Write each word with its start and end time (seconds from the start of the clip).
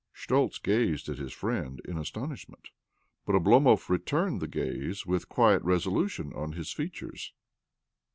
Schtoltz 0.15 0.57
gazed 0.57 1.09
at 1.09 1.19
his 1.19 1.31
friend 1.31 1.79
in 1.85 1.95
astonish 1.99 2.49
ment, 2.49 2.69
but 3.23 3.35
Oblomov 3.35 3.87
returned 3.87 4.41
the 4.41 4.47
gaze 4.47 5.05
with 5.05 5.29
quiet 5.29 5.61
resolution 5.61 6.33
on 6.33 6.53
his 6.53 6.73
features. 6.73 7.33